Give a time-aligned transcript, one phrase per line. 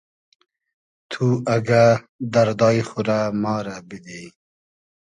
[1.09, 1.25] تو
[1.55, 1.83] اگۂ
[2.33, 4.23] دئردای خو رۂ ما رۂ بیدی